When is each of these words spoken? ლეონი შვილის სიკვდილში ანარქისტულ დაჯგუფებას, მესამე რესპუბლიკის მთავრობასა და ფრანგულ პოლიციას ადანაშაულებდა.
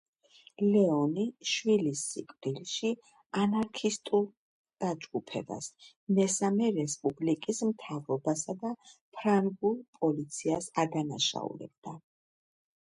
ლეონი 0.67 1.25
შვილის 1.49 1.99
სიკვდილში 2.13 2.89
ანარქისტულ 3.41 4.25
დაჯგუფებას, 4.85 5.69
მესამე 6.21 6.71
რესპუბლიკის 6.79 7.61
მთავრობასა 7.73 8.57
და 8.65 8.73
ფრანგულ 9.19 9.79
პოლიციას 10.01 10.73
ადანაშაულებდა. 10.87 11.95